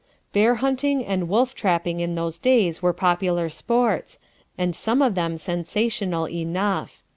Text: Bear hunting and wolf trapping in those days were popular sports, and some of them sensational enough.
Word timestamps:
Bear 0.33 0.55
hunting 0.55 1.05
and 1.05 1.29
wolf 1.29 1.53
trapping 1.53 1.99
in 1.99 2.15
those 2.15 2.39
days 2.39 2.81
were 2.81 2.91
popular 2.91 3.49
sports, 3.49 4.17
and 4.57 4.75
some 4.75 4.99
of 4.99 5.13
them 5.13 5.37
sensational 5.37 6.27
enough. 6.27 7.03